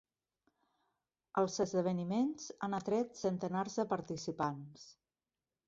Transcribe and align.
Els 1.41 1.57
esdeveniments 1.65 2.49
han 2.69 2.77
atret 2.79 3.21
centenars 3.21 3.79
de 3.83 3.89
participants. 3.95 4.91